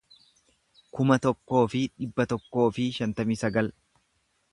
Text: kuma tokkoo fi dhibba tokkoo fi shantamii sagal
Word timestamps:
kuma 0.99 1.17
tokkoo 1.25 1.59
fi 1.73 1.81
dhibba 1.89 2.27
tokkoo 2.31 2.65
fi 2.79 2.87
shantamii 2.97 3.39
sagal 3.43 3.71